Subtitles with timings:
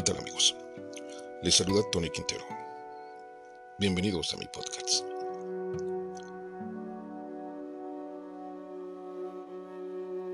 [0.00, 0.56] ¿Qué tal amigos?
[1.42, 2.42] Les saluda Tony Quintero.
[3.78, 5.04] Bienvenidos a mi podcast.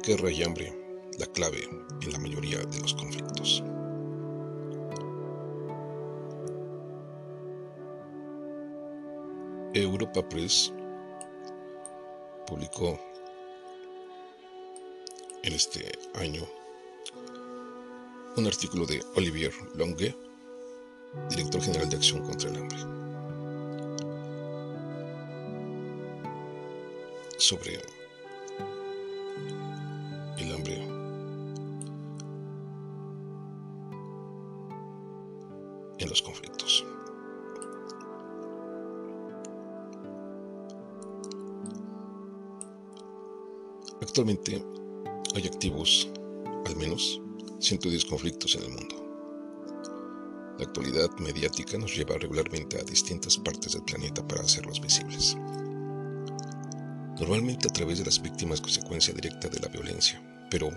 [0.06, 0.72] Guerra y hambre,
[1.18, 1.68] la clave
[2.00, 3.64] en la mayoría de los conflictos.
[9.74, 10.72] Europa Press
[12.46, 13.00] publicó
[15.42, 16.46] en este año
[18.36, 20.14] un artículo de Olivier Longue,
[21.30, 22.78] director general de Acción contra el Hambre,
[27.38, 27.80] sobre
[30.38, 30.76] el hambre
[35.98, 36.84] en los conflictos.
[44.02, 44.62] Actualmente
[45.34, 46.10] hay activos,
[46.66, 47.20] al menos,
[47.58, 48.96] 110 conflictos en el mundo.
[50.58, 55.36] La actualidad mediática nos lleva regularmente a distintas partes del planeta para hacerlos visibles.
[57.18, 60.70] Normalmente a través de las víctimas consecuencia directa de la violencia, pero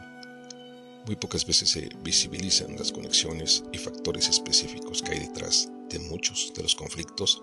[1.06, 6.54] muy pocas veces se visibilizan las conexiones y factores específicos que hay detrás de muchos
[6.56, 7.42] de los conflictos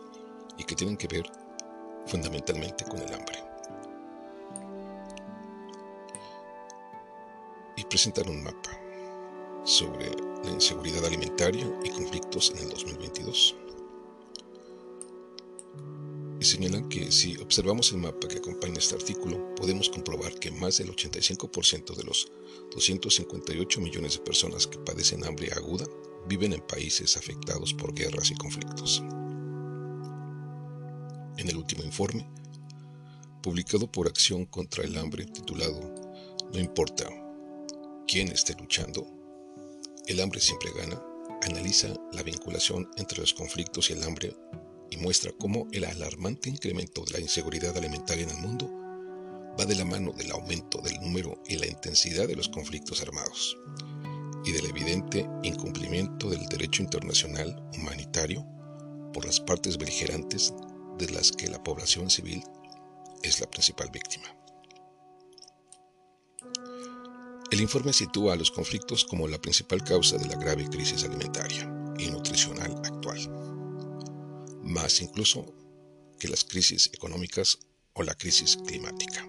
[0.58, 1.30] y que tienen que ver
[2.06, 3.38] fundamentalmente con el hambre.
[7.76, 8.85] Y presentar un mapa
[9.66, 10.12] sobre
[10.44, 13.56] la inseguridad alimentaria y conflictos en el 2022.
[16.40, 20.78] Y señalan que si observamos el mapa que acompaña este artículo, podemos comprobar que más
[20.78, 22.30] del 85% de los
[22.72, 25.86] 258 millones de personas que padecen hambre aguda
[26.28, 29.02] viven en países afectados por guerras y conflictos.
[31.38, 32.28] En el último informe,
[33.42, 35.80] publicado por Acción contra el Hambre titulado
[36.52, 37.08] No importa
[38.06, 39.15] quién esté luchando,
[40.06, 41.02] el hambre siempre gana,
[41.42, 44.36] analiza la vinculación entre los conflictos y el hambre
[44.90, 48.70] y muestra cómo el alarmante incremento de la inseguridad alimentaria en el mundo
[49.58, 53.56] va de la mano del aumento del número y la intensidad de los conflictos armados
[54.44, 58.46] y del evidente incumplimiento del derecho internacional humanitario
[59.12, 60.54] por las partes beligerantes
[60.98, 62.44] de las que la población civil
[63.22, 64.26] es la principal víctima.
[67.50, 71.62] El informe sitúa a los conflictos como la principal causa de la grave crisis alimentaria
[71.96, 73.20] y nutricional actual,
[74.64, 75.46] más incluso
[76.18, 77.58] que las crisis económicas
[77.92, 79.24] o la crisis climática.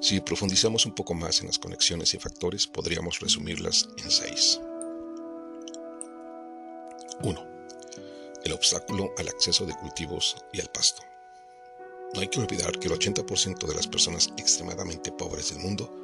[0.00, 4.60] Si profundizamos un poco más en las conexiones y factores, podríamos resumirlas en seis.
[7.22, 7.46] 1.
[8.44, 11.02] El obstáculo al acceso de cultivos y al pasto.
[12.14, 16.00] No hay que olvidar que el 80% de las personas extremadamente pobres del mundo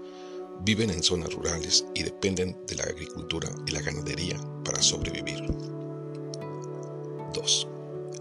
[0.61, 5.47] viven en zonas rurales y dependen de la agricultura y la ganadería para sobrevivir.
[7.35, 7.69] 2.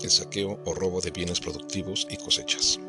[0.01, 2.79] El saqueo o robo de bienes productivos y cosechas.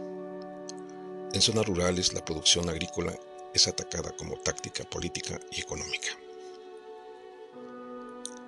[1.32, 3.18] En zonas rurales la producción agrícola
[3.54, 6.08] es atacada como táctica política y económica.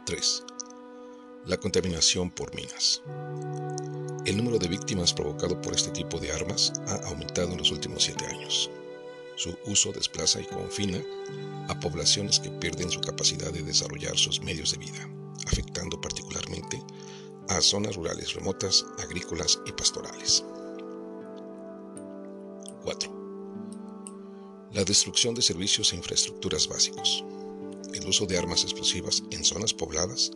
[0.04, 0.44] 3.
[1.46, 3.02] La contaminación por minas.
[4.26, 8.04] El número de víctimas provocado por este tipo de armas ha aumentado en los últimos
[8.04, 8.70] siete años.
[9.38, 11.00] Su uso desplaza y confina
[11.68, 15.08] a poblaciones que pierden su capacidad de desarrollar sus medios de vida,
[15.46, 16.82] afectando particularmente
[17.48, 20.44] a zonas rurales remotas, agrícolas y pastorales.
[22.82, 24.70] 4.
[24.72, 27.24] La destrucción de servicios e infraestructuras básicos.
[27.94, 30.32] El uso de armas explosivas en zonas pobladas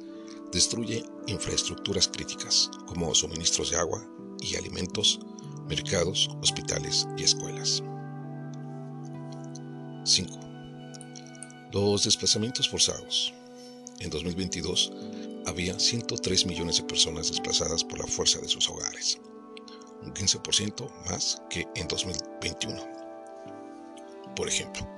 [0.53, 4.09] destruye infraestructuras críticas como suministros de agua
[4.39, 5.19] y alimentos,
[5.69, 7.83] mercados, hospitales y escuelas.
[10.05, 10.41] 5.
[11.73, 13.33] Los desplazamientos forzados.
[14.01, 14.93] En 2022
[15.47, 19.21] había 103 millones de personas desplazadas por la fuerza de sus hogares,
[20.03, 22.85] un 15% más que en 2021.
[24.35, 24.89] Por ejemplo,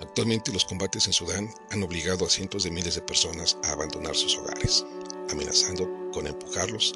[0.00, 4.14] actualmente los combates en Sudán han obligado a cientos de miles de personas a abandonar
[4.14, 4.86] sus hogares,
[5.30, 6.94] amenazando con empujarlos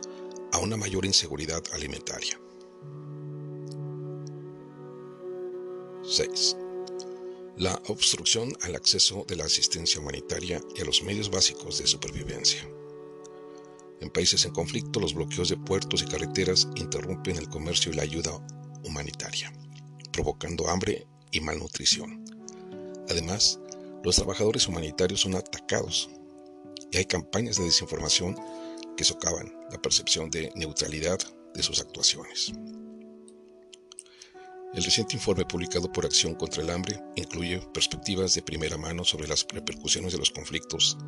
[0.53, 2.39] a una mayor inseguridad alimentaria.
[6.05, 6.59] 6
[7.57, 12.69] la obstrucción al acceso de la asistencia humanitaria y a los medios básicos de supervivencia.
[14.01, 18.03] En países en conflicto, los bloqueos de puertos y carreteras interrumpen el comercio y la
[18.03, 18.33] ayuda
[18.85, 19.53] humanitaria,
[20.13, 22.25] provocando hambre y malnutrición.
[23.09, 23.61] Además,
[24.03, 26.11] los trabajadores humanitarios son atacados
[26.91, 28.37] y hay campañas de desinformación
[28.97, 31.19] que socavan la percepción de neutralidad
[31.55, 32.53] de sus actuaciones.
[34.75, 39.29] El reciente informe publicado por Acción contra el Hambre incluye perspectivas de primera mano sobre
[39.29, 40.99] las repercusiones de los conflictos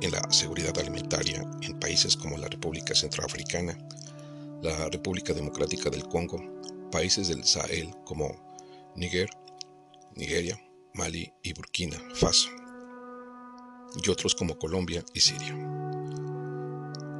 [0.00, 3.78] en la seguridad alimentaria en países como la República Centroafricana,
[4.62, 6.42] la República Democrática del Congo,
[6.90, 8.34] países del Sahel como
[8.96, 9.30] Níger,
[10.16, 10.60] Nigeria,
[10.94, 12.48] Mali y Burkina Faso,
[14.04, 15.54] y otros como Colombia y Siria,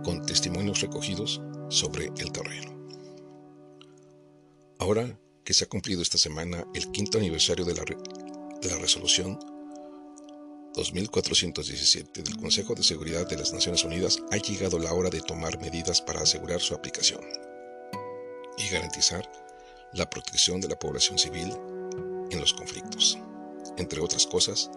[0.03, 2.75] con testimonios recogidos sobre el terreno.
[4.81, 9.39] Ahora que se ha cumplido esta semana el quinto aniversario de la, de la resolución
[10.75, 15.61] 2417 del Consejo de Seguridad de las Naciones Unidas, ha llegado la hora de tomar
[15.61, 17.21] medidas para asegurar su aplicación
[18.59, 19.31] y garantizar
[19.93, 21.53] la protección de la población civil
[22.31, 23.19] en los conflictos,
[23.77, 24.71] entre otras cosas,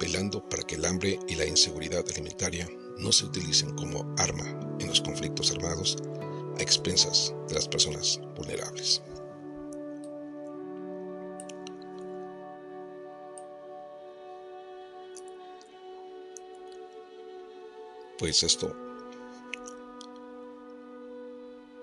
[0.00, 4.46] velando para que el hambre y la inseguridad alimentaria no se utilicen como arma
[4.80, 5.96] en los conflictos armados
[6.58, 9.02] a expensas de las personas vulnerables.
[18.18, 18.74] Pues esto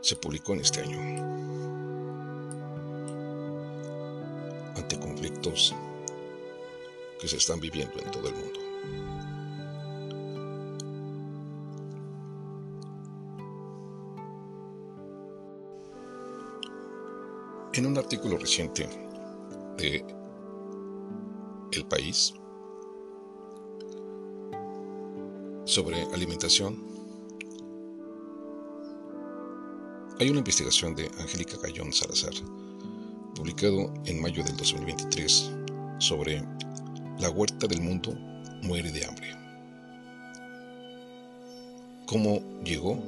[0.01, 0.99] se publicó en este año
[4.75, 5.75] ante conflictos
[7.19, 8.59] que se están viviendo en todo el mundo.
[17.73, 18.89] En un artículo reciente
[19.77, 20.03] de
[21.71, 22.33] El País
[25.73, 26.77] sobre alimentación,
[30.19, 32.33] hay una investigación de Angélica Gallón Salazar,
[33.33, 35.49] publicado en mayo del 2023,
[35.97, 36.43] sobre
[37.17, 38.13] la huerta del mundo
[38.61, 39.35] muere de hambre.
[42.05, 43.01] ¿Cómo llegó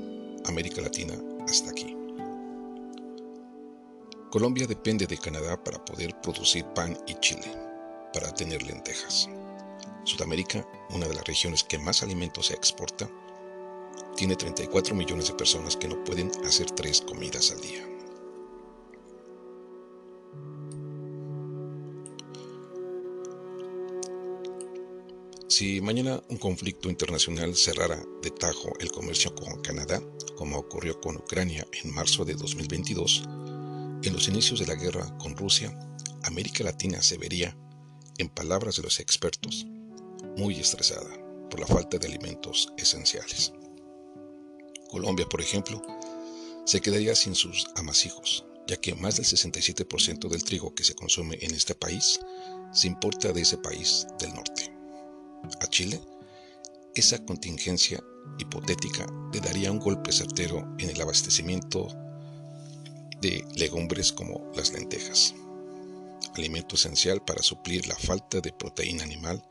[0.45, 1.13] América Latina
[1.47, 1.95] hasta aquí?
[4.31, 7.45] Colombia depende de Canadá para poder producir pan y chile,
[8.11, 9.29] para tener lentejas.
[10.05, 13.09] Sudamérica, una de las regiones que más alimentos se exporta,
[14.15, 17.85] tiene 34 millones de personas que no pueden hacer tres comidas al día.
[25.47, 30.01] Si mañana un conflicto internacional cerrara de tajo el comercio con Canadá,
[30.35, 33.23] como ocurrió con Ucrania en marzo de 2022,
[34.03, 35.73] en los inicios de la guerra con Rusia,
[36.23, 37.57] América Latina se vería,
[38.17, 39.65] en palabras de los expertos,
[40.37, 41.09] muy estresada
[41.49, 43.53] por la falta de alimentos esenciales.
[44.89, 45.81] Colombia, por ejemplo,
[46.65, 51.37] se quedaría sin sus amasijos, ya que más del 67% del trigo que se consume
[51.41, 52.19] en este país
[52.71, 54.73] se importa de ese país del norte
[55.59, 56.01] a Chile,
[56.95, 58.03] esa contingencia
[58.39, 61.87] hipotética le daría un golpe certero en el abastecimiento
[63.21, 65.35] de legumbres como las lentejas,
[66.35, 69.43] alimento esencial para suplir la falta de proteína animal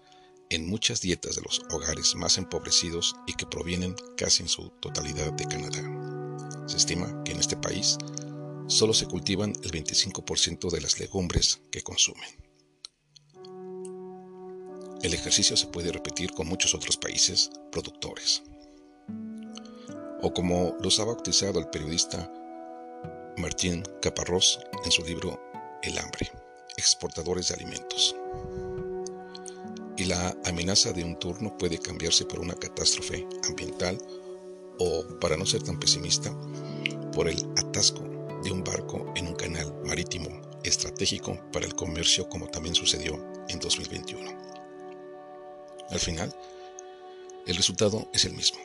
[0.50, 5.32] en muchas dietas de los hogares más empobrecidos y que provienen casi en su totalidad
[5.32, 6.66] de Canadá.
[6.66, 7.98] Se estima que en este país
[8.66, 12.28] solo se cultivan el 25% de las legumbres que consumen.
[15.02, 18.42] El ejercicio se puede repetir con muchos otros países productores.
[20.22, 22.32] O como los ha bautizado el periodista
[23.36, 25.38] Martín Caparrós en su libro
[25.82, 26.30] El hambre,
[26.78, 28.16] exportadores de alimentos.
[29.96, 33.98] Y la amenaza de un turno puede cambiarse por una catástrofe ambiental
[34.78, 36.34] o, para no ser tan pesimista,
[37.12, 38.02] por el atasco
[38.42, 40.28] de un barco en un canal marítimo
[40.64, 43.14] estratégico para el comercio como también sucedió
[43.48, 44.30] en 2021.
[45.90, 46.34] Al final,
[47.46, 48.58] el resultado es el mismo.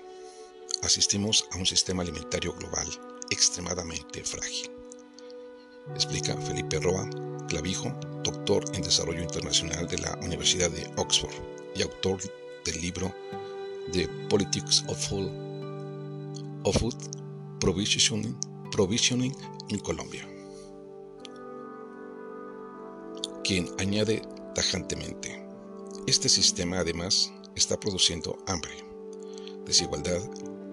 [0.81, 2.88] Asistimos a un sistema alimentario global
[3.29, 4.78] extremadamente frágil.
[5.96, 7.10] Explica Felipe Roa
[7.48, 7.91] Clavijo,
[8.24, 11.34] doctor en Desarrollo Internacional de la Universidad de Oxford
[11.75, 12.19] y autor
[12.65, 13.13] del libro
[13.91, 15.31] The Politics of Food,
[16.63, 16.96] of Food
[17.60, 18.38] Provisioning,
[18.72, 19.36] Provisioning
[19.69, 20.27] in Colombia,
[23.43, 24.22] quien añade
[24.53, 25.43] tajantemente,
[26.05, 28.74] este sistema además está produciendo hambre,
[29.65, 30.22] desigualdad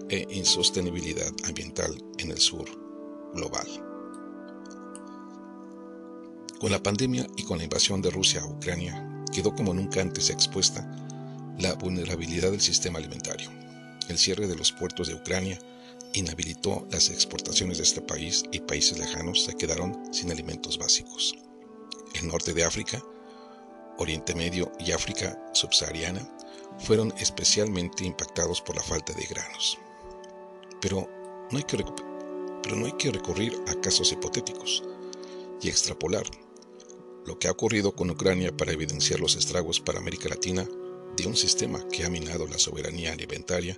[0.09, 2.65] e insostenibilidad ambiental en el sur
[3.33, 3.86] global.
[6.59, 10.31] Con la pandemia y con la invasión de Rusia a Ucrania, quedó como nunca antes
[10.31, 10.89] expuesta
[11.59, 13.51] la vulnerabilidad del sistema alimentario.
[14.09, 15.59] El cierre de los puertos de Ucrania
[16.13, 21.35] inhabilitó las exportaciones de este país y países lejanos se quedaron sin alimentos básicos.
[22.15, 23.03] El norte de África
[23.99, 26.27] Oriente Medio y África subsahariana
[26.79, 29.77] fueron especialmente impactados por la falta de granos.
[30.81, 31.07] Pero
[31.51, 31.83] no hay que,
[32.63, 34.83] pero no hay que recurrir a casos hipotéticos
[35.61, 36.25] y extrapolar
[37.27, 40.67] lo que ha ocurrido con Ucrania para evidenciar los estragos para América Latina
[41.17, 43.77] de un sistema que ha minado la soberanía alimentaria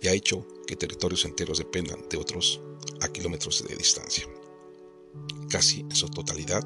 [0.00, 2.60] y ha hecho que territorios enteros dependan de otros
[3.00, 4.24] a kilómetros de distancia,
[5.50, 6.62] casi en su totalidad,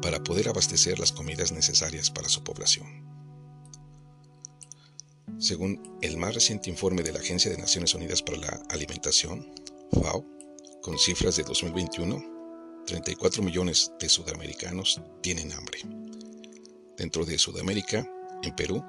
[0.00, 2.86] para poder abastecer las comidas necesarias para su población.
[5.38, 9.52] Según el más reciente informe de la Agencia de Naciones Unidas para la Alimentación,
[9.90, 10.24] FAO,
[10.80, 12.29] con cifras de 2021,
[12.90, 15.78] 34 millones de sudamericanos tienen hambre.
[16.96, 18.04] Dentro de Sudamérica,
[18.42, 18.84] en Perú,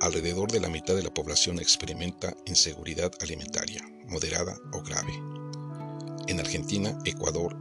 [0.00, 5.12] alrededor de la mitad de la población experimenta inseguridad alimentaria, moderada o grave.
[6.26, 7.54] En Argentina, Ecuador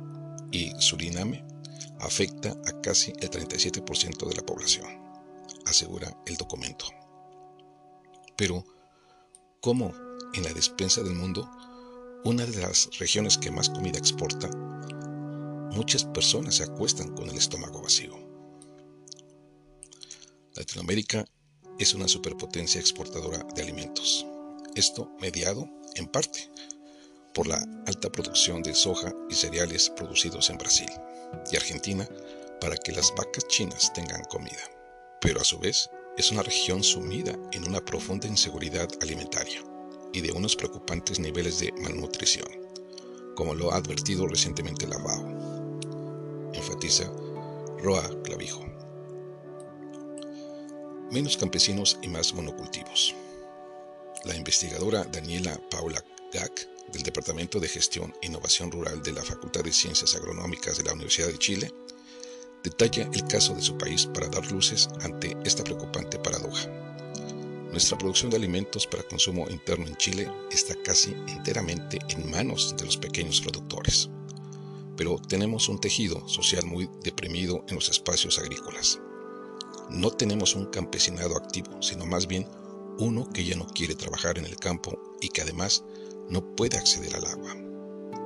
[0.54, 1.44] y Suriname
[2.00, 4.88] afecta a casi el 37% de la población,
[5.66, 6.86] asegura el documento.
[8.38, 8.64] Pero,
[9.60, 9.94] ¿cómo
[10.34, 11.52] en la despensa del mundo,
[12.24, 14.50] una de las regiones que más comida exporta,
[15.74, 18.18] muchas personas se acuestan con el estómago vacío?
[20.56, 21.26] Latinoamérica
[21.80, 24.26] es una superpotencia exportadora de alimentos.
[24.76, 26.50] Esto mediado, en parte,
[27.34, 30.90] por la alta producción de soja y cereales producidos en Brasil
[31.52, 32.08] y Argentina
[32.62, 34.62] para que las vacas chinas tengan comida.
[35.20, 39.64] Pero a su vez es una región sumida en una profunda inseguridad alimentaria
[40.14, 42.48] y de unos preocupantes niveles de malnutrición,
[43.36, 45.63] como lo ha advertido recientemente la FAO.
[46.54, 47.12] Enfatiza
[47.80, 48.66] Roa Clavijo.
[51.12, 53.16] Menos campesinos y más monocultivos.
[54.26, 59.64] La investigadora Daniela Paula Gack del Departamento de Gestión e Innovación Rural de la Facultad
[59.64, 61.74] de Ciencias Agronómicas de la Universidad de Chile
[62.64, 66.70] detalla el caso de su país para dar luces ante esta preocupante paradoja.
[67.72, 72.86] Nuestra producción de alimentos para consumo interno en Chile está casi enteramente en manos de
[72.86, 74.10] los pequeños productores,
[74.96, 79.00] pero tenemos un tejido social muy deprimido en los espacios agrícolas.
[79.90, 82.48] No tenemos un campesinado activo, sino más bien
[83.00, 85.84] uno que ya no quiere trabajar en el campo y que además
[86.30, 87.56] no puede acceder al agua,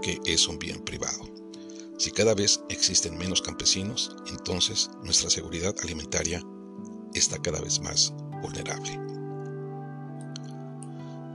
[0.02, 1.24] que es un bien privado.
[1.98, 6.44] Si cada vez existen menos campesinos, entonces nuestra seguridad alimentaria
[7.14, 9.00] está cada vez más vulnerable.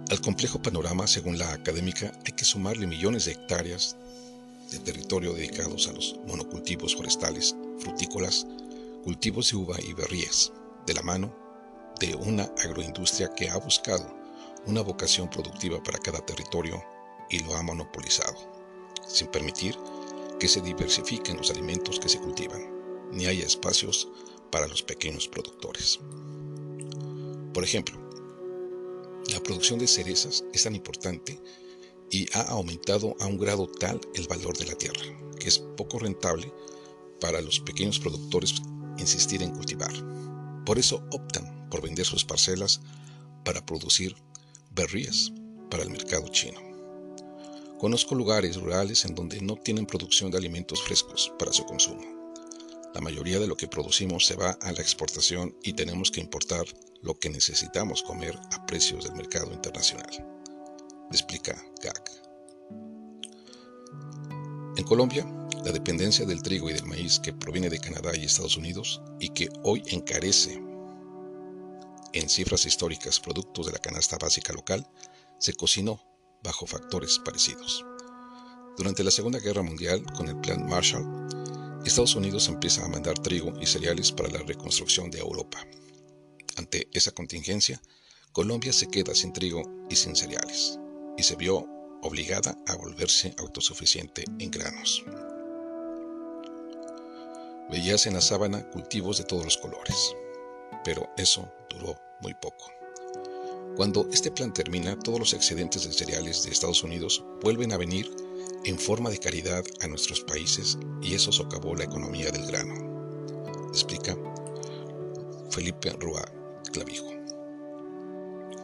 [0.08, 3.96] Al complejo panorama, según la académica, hay que sumarle millones de hectáreas
[4.72, 8.46] de territorio dedicados a los monocultivos forestales, frutícolas,
[9.04, 10.52] cultivos de uva y berrías,
[10.86, 11.34] de la mano
[12.00, 14.12] de una agroindustria que ha buscado
[14.66, 16.82] una vocación productiva para cada territorio
[17.30, 18.36] y lo ha monopolizado,
[19.06, 19.76] sin permitir
[20.40, 24.08] que se diversifiquen los alimentos que se cultivan, ni haya espacios
[24.50, 26.00] para los pequeños productores.
[27.52, 27.98] Por ejemplo,
[29.30, 31.40] la producción de cerezas es tan importante
[32.12, 35.02] y ha aumentado a un grado tal el valor de la tierra,
[35.40, 36.52] que es poco rentable
[37.20, 38.54] para los pequeños productores
[38.98, 39.92] insistir en cultivar.
[40.66, 42.82] Por eso optan por vender sus parcelas
[43.44, 44.14] para producir
[44.70, 45.32] berrías
[45.70, 46.60] para el mercado chino.
[47.78, 52.02] Conozco lugares rurales en donde no tienen producción de alimentos frescos para su consumo.
[52.94, 56.66] La mayoría de lo que producimos se va a la exportación y tenemos que importar
[57.00, 60.41] lo que necesitamos comer a precios del mercado internacional.
[61.12, 62.10] Explica GAC.
[64.76, 65.26] En Colombia,
[65.64, 69.28] la dependencia del trigo y del maíz que proviene de Canadá y Estados Unidos y
[69.28, 70.60] que hoy encarece
[72.12, 74.86] en cifras históricas productos de la canasta básica local,
[75.38, 76.02] se cocinó
[76.42, 77.84] bajo factores parecidos.
[78.76, 81.06] Durante la Segunda Guerra Mundial, con el Plan Marshall,
[81.84, 85.66] Estados Unidos empieza a mandar trigo y cereales para la reconstrucción de Europa.
[86.56, 87.80] Ante esa contingencia,
[88.32, 90.78] Colombia se queda sin trigo y sin cereales,
[91.16, 91.66] y se vio
[92.02, 95.04] obligada a volverse autosuficiente en granos.
[97.70, 100.14] Veías en la sábana cultivos de todos los colores,
[100.84, 102.70] pero eso duró muy poco.
[103.76, 108.14] Cuando este plan termina, todos los excedentes de cereales de Estados Unidos vuelven a venir
[108.64, 112.74] en forma de caridad a nuestros países y eso socavó la economía del grano,
[113.70, 114.16] explica
[115.50, 116.24] Felipe Rua
[116.72, 117.10] Clavijo.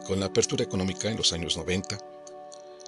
[0.05, 1.97] Con la apertura económica en los años 90,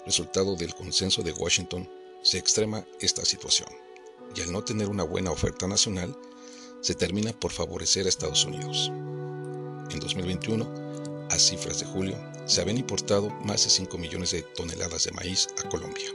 [0.05, 1.89] resultado del consenso de Washington,
[2.21, 3.69] se extrema esta situación
[4.35, 6.17] y al no tener una buena oferta nacional,
[6.81, 8.89] se termina por favorecer a Estados Unidos.
[9.91, 15.03] En 2021, a cifras de julio, se habían importado más de 5 millones de toneladas
[15.03, 16.09] de maíz a Colombia,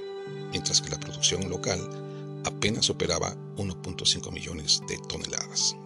[0.50, 1.80] mientras que la producción local
[2.44, 5.76] apenas superaba 1.5 millones de toneladas.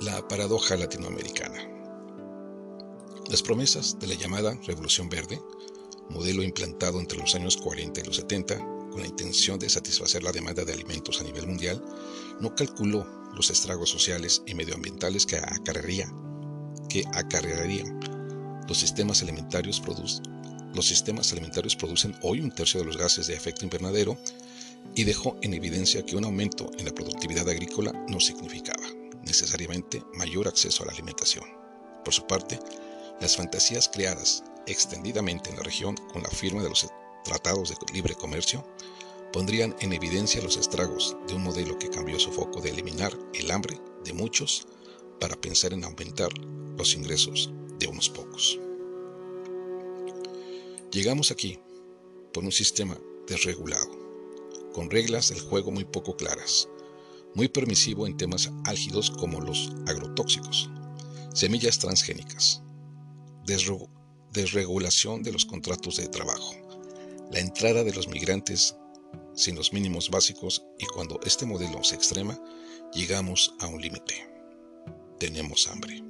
[0.00, 1.69] La paradoja latinoamericana.
[3.30, 5.40] Las promesas de la llamada Revolución Verde,
[6.08, 8.58] modelo implantado entre los años 40 y los 70
[8.90, 11.80] con la intención de satisfacer la demanda de alimentos a nivel mundial,
[12.40, 13.06] no calculó
[13.36, 16.12] los estragos sociales y medioambientales que acarrearía,
[16.88, 18.00] que acarrearían
[18.66, 19.80] los sistemas alimentarios
[20.74, 24.18] los sistemas alimentarios producen hoy un tercio de los gases de efecto invernadero
[24.96, 28.86] y dejó en evidencia que un aumento en la productividad agrícola no significaba
[29.24, 31.44] necesariamente mayor acceso a la alimentación.
[32.04, 32.58] Por su parte,
[33.20, 36.86] las fantasías creadas extendidamente en la región con la firma de los
[37.24, 38.64] tratados de libre comercio
[39.32, 43.50] pondrían en evidencia los estragos de un modelo que cambió su foco de eliminar el
[43.50, 44.66] hambre de muchos
[45.20, 46.30] para pensar en aumentar
[46.76, 48.58] los ingresos de unos pocos.
[50.90, 51.58] Llegamos aquí
[52.32, 52.98] por un sistema
[53.28, 53.90] desregulado,
[54.72, 56.68] con reglas del juego muy poco claras,
[57.34, 60.68] muy permisivo en temas álgidos como los agrotóxicos,
[61.32, 62.62] semillas transgénicas,
[63.44, 66.54] desregulación de los contratos de trabajo,
[67.30, 68.76] la entrada de los migrantes
[69.34, 72.38] sin los mínimos básicos y cuando este modelo se extrema,
[72.92, 74.26] llegamos a un límite.
[75.18, 76.02] Tenemos hambre.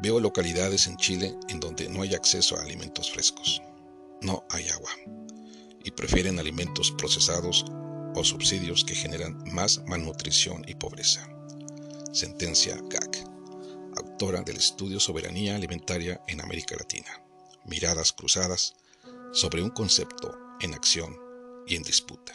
[0.00, 3.60] Veo localidades en Chile en donde no hay acceso a alimentos frescos,
[4.22, 4.90] no hay agua,
[5.84, 7.64] y prefieren alimentos procesados
[8.14, 11.28] o subsidios que generan más malnutrición y pobreza.
[12.12, 13.07] Sentencia GAC
[14.18, 17.22] autora del estudio Soberanía Alimentaria en América Latina,
[17.66, 18.74] miradas cruzadas
[19.30, 21.16] sobre un concepto en acción
[21.68, 22.32] y en disputa.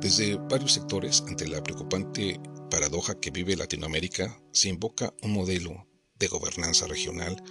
[0.00, 2.38] Desde varios sectores, ante la preocupante
[2.70, 7.42] paradoja que vive Latinoamérica, se invoca un modelo de gobernanza regional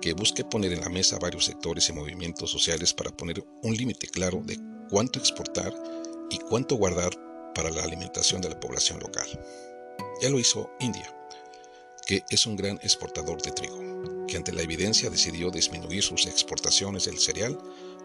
[0.00, 4.06] que busque poner en la mesa varios sectores y movimientos sociales para poner un límite
[4.06, 5.74] claro de cuánto exportar
[6.30, 7.10] y cuánto guardar
[7.52, 9.26] para la alimentación de la población local.
[10.22, 11.16] Ya lo hizo India,
[12.10, 13.78] que es un gran exportador de trigo,
[14.26, 17.56] que ante la evidencia decidió disminuir sus exportaciones del cereal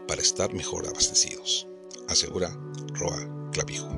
[0.07, 1.65] para estar mejor abastecidos,
[2.07, 2.55] asegura
[2.93, 3.89] Roa Clavijo.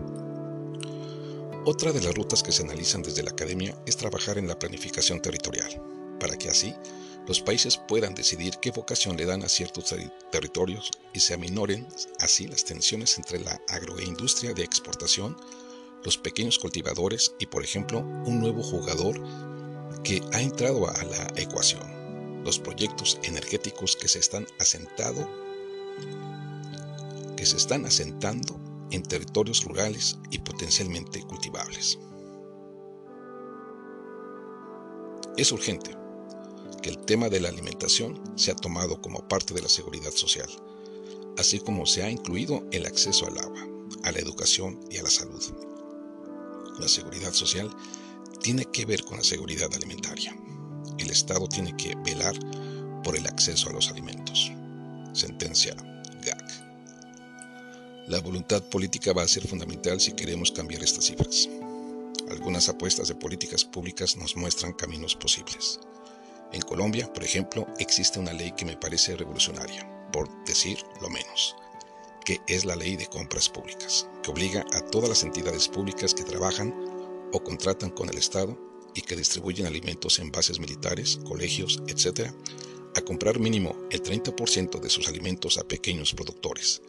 [1.65, 5.21] Otra de las rutas que se analizan desde la academia es trabajar en la planificación
[5.21, 5.83] territorial,
[6.21, 6.73] para que así
[7.27, 9.93] los países puedan decidir qué vocación le dan a ciertos
[10.31, 11.85] territorios y se aminoren
[12.21, 15.35] así las tensiones entre la agroindustria de exportación,
[16.05, 19.21] los pequeños cultivadores y, por ejemplo, un nuevo jugador
[20.03, 25.27] que ha entrado a la ecuación, los proyectos energéticos que se están asentado
[27.37, 28.59] que se están asentando
[28.91, 31.99] en territorios rurales y potencialmente cultivables.
[35.37, 35.95] Es urgente
[36.81, 40.49] que el tema de la alimentación sea tomado como parte de la seguridad social,
[41.37, 43.67] así como se ha incluido el acceso al agua,
[44.03, 45.43] a la educación y a la salud.
[46.79, 47.69] La seguridad social
[48.47, 50.33] tiene que ver con la seguridad alimentaria.
[50.97, 52.33] El Estado tiene que velar
[53.03, 54.53] por el acceso a los alimentos.
[55.11, 55.75] Sentencia
[56.23, 58.07] GAC.
[58.07, 61.49] La voluntad política va a ser fundamental si queremos cambiar estas cifras.
[62.31, 65.81] Algunas apuestas de políticas públicas nos muestran caminos posibles.
[66.53, 71.53] En Colombia, por ejemplo, existe una ley que me parece revolucionaria, por decir lo menos,
[72.23, 76.23] que es la ley de compras públicas, que obliga a todas las entidades públicas que
[76.23, 76.86] trabajan
[77.31, 78.57] o contratan con el Estado
[78.93, 82.31] y que distribuyen alimentos en bases militares, colegios, etc.,
[82.95, 86.81] a comprar mínimo el 30% de sus alimentos a pequeños productores,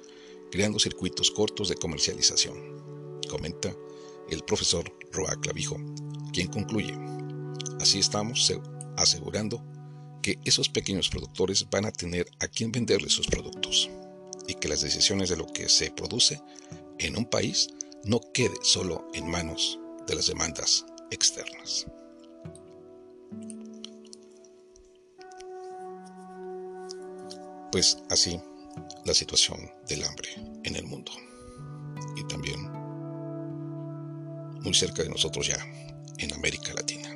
[0.50, 3.74] creando circuitos cortos de comercialización, comenta
[4.30, 5.76] el profesor Roa Clavijo,
[6.32, 6.94] quien concluye,
[7.78, 8.50] así estamos
[8.96, 9.62] asegurando
[10.22, 13.90] que esos pequeños productores van a tener a quien venderles sus productos
[14.46, 16.40] y que las decisiones de lo que se produce
[16.98, 17.68] en un país
[18.04, 21.86] no quede solo en manos de las demandas externas.
[27.70, 28.40] Pues así
[29.04, 30.30] la situación del hambre
[30.64, 31.12] en el mundo
[32.16, 32.60] y también
[34.62, 35.58] muy cerca de nosotros ya
[36.18, 37.14] en América Latina.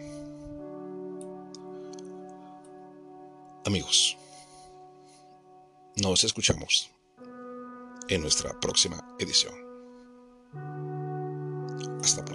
[3.64, 4.16] Amigos,
[5.96, 6.90] nos escuchamos
[8.08, 9.54] en nuestra próxima edición.
[12.02, 12.31] Hasta pronto.